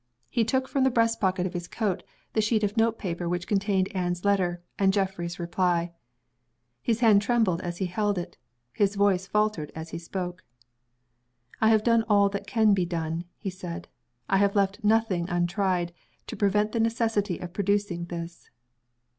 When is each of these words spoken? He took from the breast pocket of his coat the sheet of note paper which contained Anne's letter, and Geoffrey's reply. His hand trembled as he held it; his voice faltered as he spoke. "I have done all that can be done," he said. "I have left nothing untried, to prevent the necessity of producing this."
He 0.31 0.43
took 0.43 0.67
from 0.67 0.83
the 0.83 0.89
breast 0.89 1.19
pocket 1.21 1.45
of 1.45 1.53
his 1.53 1.67
coat 1.67 2.01
the 2.33 2.41
sheet 2.41 2.63
of 2.63 2.75
note 2.75 2.97
paper 2.97 3.29
which 3.29 3.45
contained 3.45 3.87
Anne's 3.95 4.25
letter, 4.25 4.63
and 4.79 4.91
Geoffrey's 4.91 5.37
reply. 5.39 5.91
His 6.81 7.01
hand 7.01 7.21
trembled 7.21 7.61
as 7.61 7.77
he 7.77 7.85
held 7.85 8.17
it; 8.17 8.35
his 8.73 8.95
voice 8.95 9.27
faltered 9.27 9.71
as 9.75 9.89
he 9.89 9.99
spoke. 9.99 10.43
"I 11.61 11.69
have 11.69 11.83
done 11.83 12.03
all 12.09 12.29
that 12.29 12.47
can 12.47 12.73
be 12.73 12.83
done," 12.83 13.25
he 13.37 13.51
said. 13.51 13.89
"I 14.27 14.37
have 14.37 14.55
left 14.55 14.83
nothing 14.83 15.29
untried, 15.29 15.93
to 16.25 16.35
prevent 16.35 16.71
the 16.71 16.79
necessity 16.79 17.37
of 17.37 17.53
producing 17.53 18.05
this." 18.05 18.49